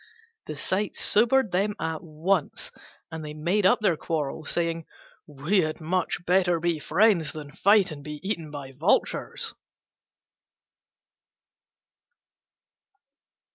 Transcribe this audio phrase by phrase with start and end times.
[0.47, 2.71] The sight sobered them at once,
[3.11, 4.87] and they made up their quarrel, saying,
[5.27, 9.53] "We had much better be friends than fight and be eaten by vultures."